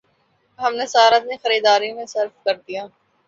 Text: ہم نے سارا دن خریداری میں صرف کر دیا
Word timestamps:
ہم 0.59 0.71
نے 0.75 0.85
سارا 0.85 1.17
دن 1.19 1.35
خریداری 1.43 1.91
میں 1.93 2.05
صرف 2.05 2.43
کر 2.43 2.55
دیا 2.57 2.83